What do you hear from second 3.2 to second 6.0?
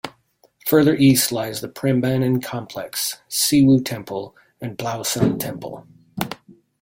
Sewu temple, and Plaosan temple.